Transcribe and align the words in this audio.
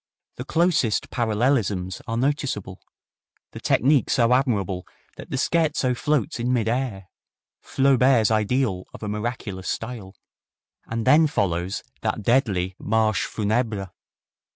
The 0.37 0.45
closest 0.45 1.11
parallelisms 1.11 2.01
are 2.07 2.17
noticeable, 2.17 2.81
the 3.51 3.59
technique 3.61 4.09
so 4.09 4.33
admirable 4.33 4.87
that 5.17 5.29
the 5.29 5.37
scherzo 5.37 5.93
floats 5.95 6.39
in 6.39 6.51
mid 6.51 6.67
air 6.67 7.05
Flaubert's 7.61 8.31
ideal 8.31 8.85
of 8.95 9.03
a 9.03 9.07
miraculous 9.07 9.69
style. 9.69 10.15
And 10.87 11.05
then 11.05 11.27
follows 11.27 11.83
that 12.01 12.23
deadly 12.23 12.75
Marche 12.79 13.27
Funebre! 13.27 13.91